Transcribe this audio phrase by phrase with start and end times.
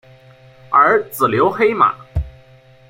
[0.71, 1.95] 儿子刘黑马。